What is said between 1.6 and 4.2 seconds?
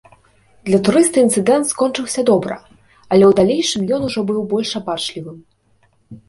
скончыўся добра, але ў далейшым ён ужо